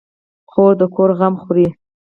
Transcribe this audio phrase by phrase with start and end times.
[0.51, 1.67] خور د کور غم خوري.